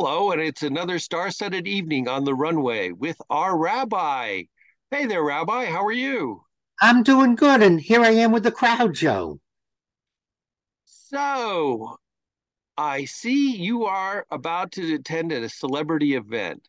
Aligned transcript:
Hello, 0.00 0.30
and 0.30 0.40
it's 0.40 0.62
another 0.62 1.00
star 1.00 1.28
studded 1.32 1.66
evening 1.66 2.06
on 2.06 2.22
the 2.22 2.32
runway 2.32 2.92
with 2.92 3.16
our 3.30 3.58
rabbi. 3.58 4.42
Hey 4.92 5.06
there, 5.06 5.24
Rabbi. 5.24 5.64
How 5.64 5.84
are 5.84 5.90
you? 5.90 6.44
I'm 6.80 7.02
doing 7.02 7.34
good, 7.34 7.64
and 7.64 7.80
here 7.80 8.02
I 8.02 8.10
am 8.10 8.30
with 8.30 8.44
the 8.44 8.52
crowd, 8.52 8.94
Joe. 8.94 9.40
So, 10.84 11.96
I 12.76 13.06
see 13.06 13.56
you 13.56 13.86
are 13.86 14.24
about 14.30 14.70
to 14.72 14.94
attend 14.94 15.32
a 15.32 15.48
celebrity 15.48 16.14
event. 16.14 16.68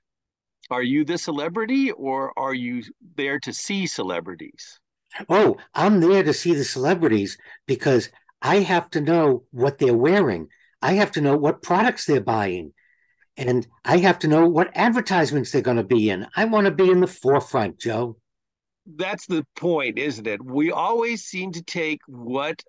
Are 0.72 0.82
you 0.82 1.06
the 1.06 1.20
celebrity 1.20 1.92
or 1.92 2.34
are 2.36 2.56
you 2.56 2.82
there 3.16 3.40
to 3.42 3.54
see 3.54 3.86
celebrities? 3.86 4.80
Oh, 5.30 5.58
I'm 5.76 6.00
there 6.00 6.24
to 6.24 6.34
see 6.34 6.56
the 6.56 6.64
celebrities 6.64 7.38
because 7.68 8.10
I 8.42 8.62
have 8.62 8.90
to 8.90 9.02
know 9.02 9.44
what 9.52 9.78
they're 9.78 9.94
wearing. 9.94 10.48
I 10.82 10.94
have 10.94 11.12
to 11.12 11.22
know 11.22 11.38
what 11.38 11.62
products 11.62 12.08
they're 12.08 12.22
buying. 12.22 12.74
And 13.40 13.66
I 13.86 13.98
have 14.00 14.20
to 14.20 14.28
know 14.28 14.46
what 14.46 14.70
advertisements 14.76 15.52
they're 15.52 15.62
going 15.62 15.78
to 15.78 15.84
be 15.84 16.10
in. 16.10 16.28
I 16.36 16.44
want 16.44 16.66
to 16.66 16.72
be 16.72 16.92
in 16.92 17.00
the 17.00 17.08
forefront, 17.08 17.80
Joe. 17.80 18.18
That's 18.86 19.26
the 19.28 19.46
point, 19.56 19.98
isn't 19.98 20.28
it? 20.28 20.44
We 20.44 20.72
always 20.72 21.24
seem 21.24 21.54
to 21.54 21.64
take 21.64 22.02
what 22.06 22.62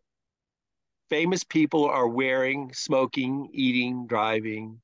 famous 1.09 1.43
people 1.43 1.87
are 1.87 2.07
wearing, 2.07 2.71
smoking, 2.73 3.49
eating, 3.53 4.07
driving, 4.07 4.81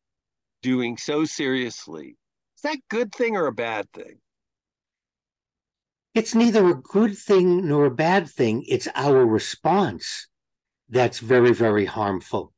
doing 0.61 0.97
so 0.97 1.25
seriously. 1.25 2.17
Is 2.57 2.63
that 2.63 2.75
a 2.75 2.83
good 2.91 3.15
thing 3.15 3.37
or 3.37 3.47
a 3.47 3.53
bad 3.53 3.87
thing? 3.93 4.19
It's 6.15 6.35
neither 6.35 6.67
a 6.67 6.75
good 6.75 7.17
thing 7.17 7.69
nor 7.69 7.85
a 7.85 7.93
bad 7.93 8.29
thing. 8.29 8.65
It's 8.67 8.89
our 8.97 9.25
response 9.25 10.27
that's 10.89 11.21
very, 11.21 11.53
very 11.53 11.85
harmful. 11.85 12.53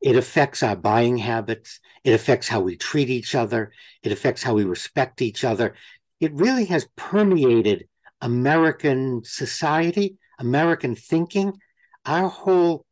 It 0.00 0.16
affects 0.16 0.62
our 0.62 0.76
buying 0.76 1.18
habits. 1.18 1.80
It 2.04 2.12
affects 2.12 2.48
how 2.48 2.60
we 2.60 2.76
treat 2.76 3.10
each 3.10 3.34
other. 3.34 3.72
It 4.02 4.12
affects 4.12 4.42
how 4.42 4.54
we 4.54 4.64
respect 4.64 5.20
each 5.20 5.44
other. 5.44 5.74
It 6.20 6.32
really 6.34 6.66
has 6.66 6.88
permeated 6.96 7.86
American 8.20 9.22
society, 9.24 10.16
American 10.38 10.94
thinking. 10.94 11.58
Our 12.06 12.28
whole 12.28 12.86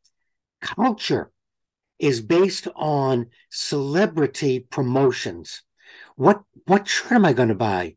culture 0.61 1.31
is 1.99 2.21
based 2.21 2.69
on 2.77 3.27
celebrity 3.51 4.61
promotions. 4.61 5.63
What 6.17 6.43
what 6.67 6.89
shirt 6.89 7.13
am 7.13 7.25
I 7.25 7.33
going 7.33 7.49
to 7.49 7.55
buy? 7.55 7.97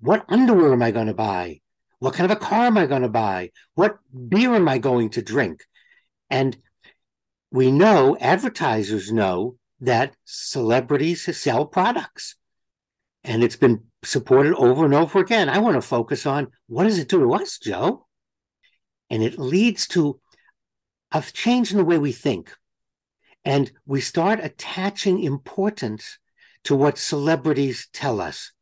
What 0.00 0.24
underwear 0.28 0.72
am 0.72 0.82
I 0.82 0.90
going 0.90 1.08
to 1.08 1.14
buy? 1.14 1.60
What 1.98 2.14
kind 2.14 2.30
of 2.30 2.36
a 2.36 2.40
car 2.40 2.66
am 2.66 2.78
I 2.78 2.86
going 2.86 3.02
to 3.02 3.08
buy? 3.08 3.50
What 3.74 3.98
beer 4.28 4.54
am 4.54 4.68
I 4.68 4.78
going 4.78 5.10
to 5.10 5.22
drink? 5.22 5.64
And 6.30 6.56
we 7.56 7.72
know, 7.72 8.18
advertisers 8.20 9.10
know 9.10 9.56
that 9.80 10.14
celebrities 10.26 11.34
sell 11.34 11.64
products. 11.64 12.36
And 13.24 13.42
it's 13.42 13.56
been 13.56 13.84
supported 14.04 14.54
over 14.56 14.84
and 14.84 14.92
over 14.92 15.20
again. 15.20 15.48
I 15.48 15.58
want 15.60 15.74
to 15.76 15.80
focus 15.80 16.26
on 16.26 16.48
what 16.66 16.84
does 16.84 16.98
it 16.98 17.08
do 17.08 17.20
to 17.20 17.32
us, 17.32 17.58
Joe? 17.58 18.06
And 19.08 19.22
it 19.22 19.38
leads 19.38 19.88
to 19.88 20.20
a 21.10 21.22
change 21.22 21.70
in 21.70 21.78
the 21.78 21.84
way 21.84 21.96
we 21.96 22.12
think. 22.12 22.52
And 23.42 23.72
we 23.86 24.02
start 24.02 24.38
attaching 24.42 25.22
importance 25.22 26.18
to 26.64 26.76
what 26.76 26.98
celebrities 26.98 27.88
tell 27.90 28.20
us. 28.20 28.52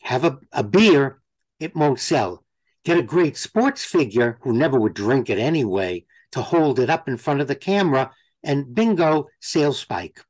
Have 0.00 0.24
a, 0.24 0.40
a 0.50 0.64
beer, 0.64 1.22
it 1.60 1.76
won't 1.76 2.00
sell. 2.00 2.44
Get 2.84 2.98
a 2.98 3.02
great 3.02 3.36
sports 3.36 3.84
figure 3.84 4.38
who 4.42 4.52
never 4.52 4.80
would 4.80 4.94
drink 4.94 5.30
it 5.30 5.38
anyway 5.38 6.04
to 6.32 6.42
hold 6.42 6.80
it 6.80 6.90
up 6.90 7.06
in 7.06 7.16
front 7.16 7.40
of 7.40 7.46
the 7.46 7.54
camera, 7.54 8.10
and 8.44 8.74
bingo, 8.74 9.26
sales 9.40 9.78
spike. 9.78 10.20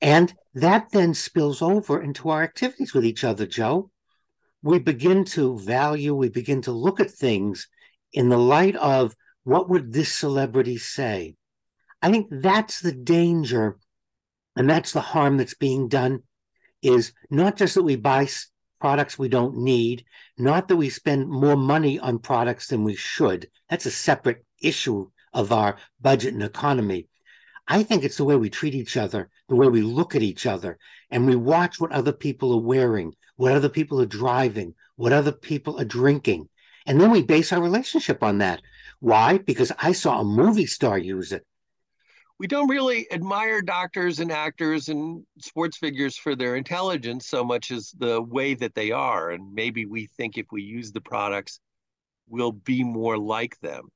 And 0.00 0.32
that 0.54 0.90
then 0.90 1.14
spills 1.14 1.62
over 1.62 2.02
into 2.02 2.30
our 2.30 2.42
activities 2.42 2.94
with 2.94 3.04
each 3.04 3.22
other, 3.22 3.46
Joe. 3.46 3.90
We 4.62 4.78
begin 4.78 5.24
to 5.26 5.58
value, 5.58 6.14
we 6.14 6.28
begin 6.28 6.62
to 6.62 6.72
look 6.72 7.00
at 7.00 7.10
things 7.10 7.68
in 8.12 8.28
the 8.28 8.38
light 8.38 8.76
of 8.76 9.14
what 9.44 9.68
would 9.68 9.92
this 9.92 10.12
celebrity 10.12 10.78
say? 10.78 11.36
I 12.02 12.10
think 12.10 12.28
that's 12.30 12.80
the 12.80 12.92
danger 12.92 13.78
and 14.56 14.68
that's 14.68 14.92
the 14.92 15.00
harm 15.00 15.36
that's 15.36 15.54
being 15.54 15.88
done 15.88 16.22
is 16.82 17.12
not 17.30 17.56
just 17.56 17.74
that 17.74 17.82
we 17.82 17.96
buy 17.96 18.28
products 18.80 19.18
we 19.18 19.28
don't 19.28 19.58
need, 19.58 20.04
not 20.38 20.68
that 20.68 20.76
we 20.76 20.88
spend 20.88 21.28
more 21.28 21.56
money 21.56 21.98
on 21.98 22.18
products 22.18 22.68
than 22.68 22.84
we 22.84 22.94
should. 22.94 23.48
That's 23.68 23.86
a 23.86 23.90
separate 23.90 24.44
issue 24.60 25.10
of 25.32 25.52
our 25.52 25.76
budget 26.00 26.34
and 26.34 26.42
economy. 26.42 27.06
I 27.68 27.82
think 27.84 28.02
it's 28.02 28.16
the 28.16 28.24
way 28.24 28.36
we 28.36 28.50
treat 28.50 28.74
each 28.74 28.96
other, 28.96 29.30
the 29.48 29.54
way 29.54 29.68
we 29.68 29.82
look 29.82 30.16
at 30.16 30.22
each 30.22 30.44
other, 30.44 30.78
and 31.10 31.26
we 31.26 31.36
watch 31.36 31.78
what 31.78 31.92
other 31.92 32.12
people 32.12 32.52
are 32.52 32.60
wearing, 32.60 33.14
what 33.36 33.52
other 33.52 33.68
people 33.68 34.00
are 34.00 34.06
driving, 34.06 34.74
what 34.96 35.12
other 35.12 35.32
people 35.32 35.80
are 35.80 35.84
drinking. 35.84 36.48
And 36.86 37.00
then 37.00 37.10
we 37.10 37.22
base 37.22 37.52
our 37.52 37.62
relationship 37.62 38.22
on 38.22 38.38
that. 38.38 38.60
Why? 38.98 39.38
Because 39.38 39.70
I 39.78 39.92
saw 39.92 40.20
a 40.20 40.24
movie 40.24 40.66
star 40.66 40.98
use 40.98 41.32
it. 41.32 41.46
We 42.40 42.46
don't 42.46 42.70
really 42.70 43.06
admire 43.12 43.60
doctors 43.60 44.18
and 44.18 44.32
actors 44.32 44.88
and 44.88 45.24
sports 45.40 45.76
figures 45.76 46.16
for 46.16 46.34
their 46.34 46.56
intelligence 46.56 47.26
so 47.28 47.44
much 47.44 47.70
as 47.70 47.92
the 47.98 48.20
way 48.22 48.54
that 48.54 48.74
they 48.74 48.90
are. 48.90 49.30
And 49.30 49.52
maybe 49.54 49.84
we 49.84 50.06
think 50.16 50.38
if 50.38 50.46
we 50.50 50.62
use 50.62 50.90
the 50.90 51.02
products, 51.02 51.60
we'll 52.28 52.52
be 52.52 52.82
more 52.82 53.18
like 53.18 53.60
them. 53.60 53.90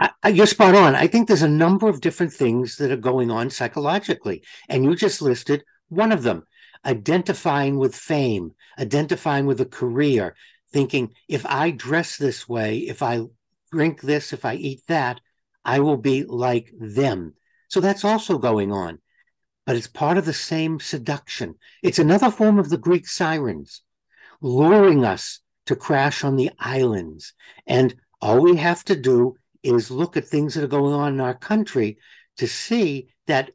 I, 0.00 0.28
you're 0.28 0.46
spot 0.46 0.74
on. 0.74 0.94
I 0.94 1.06
think 1.06 1.26
there's 1.26 1.42
a 1.42 1.48
number 1.48 1.88
of 1.88 2.00
different 2.00 2.32
things 2.32 2.76
that 2.76 2.92
are 2.92 2.96
going 2.96 3.30
on 3.30 3.50
psychologically, 3.50 4.44
and 4.68 4.84
you 4.84 4.94
just 4.94 5.20
listed 5.20 5.64
one 5.88 6.12
of 6.12 6.22
them 6.22 6.44
identifying 6.84 7.78
with 7.78 7.94
fame, 7.94 8.52
identifying 8.78 9.46
with 9.46 9.60
a 9.60 9.66
career, 9.66 10.34
thinking 10.72 11.12
if 11.26 11.44
I 11.46 11.70
dress 11.70 12.16
this 12.16 12.48
way, 12.48 12.78
if 12.78 13.02
I 13.02 13.22
drink 13.72 14.00
this, 14.00 14.32
if 14.32 14.44
I 14.44 14.54
eat 14.54 14.82
that, 14.88 15.20
I 15.64 15.80
will 15.80 15.96
be 15.96 16.24
like 16.24 16.72
them. 16.78 17.34
So 17.68 17.80
that's 17.80 18.04
also 18.04 18.38
going 18.38 18.72
on. 18.72 19.00
But 19.66 19.76
it's 19.76 19.86
part 19.86 20.16
of 20.16 20.24
the 20.24 20.32
same 20.32 20.80
seduction. 20.80 21.56
It's 21.82 21.98
another 21.98 22.30
form 22.30 22.58
of 22.58 22.70
the 22.70 22.78
Greek 22.78 23.06
sirens, 23.06 23.82
luring 24.40 25.04
us 25.04 25.40
to 25.66 25.76
crash 25.76 26.24
on 26.24 26.36
the 26.36 26.50
islands. 26.58 27.34
And 27.66 27.94
all 28.22 28.40
we 28.40 28.56
have 28.56 28.82
to 28.84 28.96
do 28.96 29.36
is 29.62 29.90
look 29.90 30.16
at 30.16 30.26
things 30.26 30.54
that 30.54 30.64
are 30.64 30.68
going 30.68 30.94
on 30.94 31.14
in 31.14 31.20
our 31.20 31.34
country 31.34 31.98
to 32.36 32.46
see 32.46 33.08
that 33.26 33.50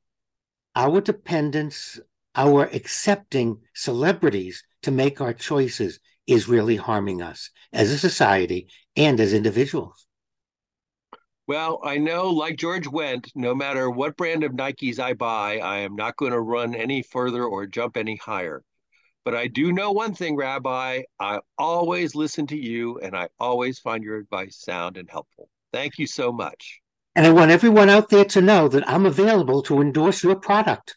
our 0.76 1.02
dependence, 1.02 2.00
our 2.36 2.66
accepting 2.74 3.60
celebrities 3.74 4.64
to 4.84 4.92
make 4.92 5.22
our 5.22 5.34
choices 5.34 6.00
is 6.28 6.48
really 6.48 6.76
harming 6.76 7.22
us 7.22 7.50
as 7.72 7.92
a 7.92 7.98
society 7.98 8.68
and 8.96 9.20
as 9.20 9.34
individuals. 9.34 10.08
Well, 11.46 11.82
I 11.84 11.98
know, 11.98 12.30
like 12.30 12.56
George 12.56 12.86
Wendt, 12.86 13.30
no 13.36 13.54
matter 13.54 13.90
what 13.90 14.16
brand 14.16 14.46
of 14.46 14.54
Nikes 14.54 14.98
I 14.98 15.14
buy, 15.14 15.58
I 15.60 15.80
am 15.80 15.96
not 15.96 16.16
going 16.16 16.32
to 16.32 16.40
run 16.40 16.74
any 16.74 17.02
further 17.02 17.44
or 17.44 17.66
jump 17.68 17.98
any 17.98 18.16
higher. 18.16 18.64
But 19.26 19.36
I 19.36 19.48
do 19.48 19.74
know 19.74 19.92
one 19.92 20.14
thing, 20.14 20.38
Rabbi. 20.38 21.04
I 21.20 21.40
always 21.58 22.16
listen 22.16 22.48
to 22.48 22.58
you 22.58 23.00
and 23.00 23.16
I 23.16 23.28
always 23.40 23.80
find 23.80 24.04
your 24.04 24.18
advice 24.18 24.58
sound 24.58 24.96
and 24.96 25.10
helpful. 25.10 25.50
Thank 25.74 25.98
you 25.98 26.08
so 26.08 26.32
much. 26.32 26.80
And 27.16 27.26
I 27.26 27.32
want 27.32 27.52
everyone 27.52 27.90
out 27.90 28.10
there 28.10 28.26
to 28.26 28.42
know 28.42 28.68
that 28.68 28.88
I'm 28.88 29.06
available 29.06 29.64
to 29.64 29.82
endorse 29.82 30.24
your 30.24 30.36
product. 30.36 30.96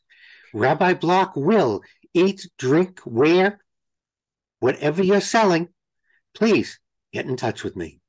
Rabbi 0.54 0.94
Block 0.94 1.34
will 1.34 1.80
eat, 2.14 2.46
drink, 2.58 3.00
wear, 3.04 3.60
whatever 4.60 5.02
you're 5.02 5.20
selling. 5.20 5.68
Please 6.34 6.78
get 7.12 7.26
in 7.26 7.36
touch 7.36 7.64
with 7.64 7.74
me. 7.74 8.00